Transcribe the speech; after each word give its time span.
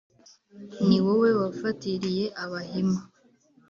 Ni 0.87 0.97
wowe 1.05 1.29
wafatiriye 1.41 2.25
Abahima?" 2.43 2.99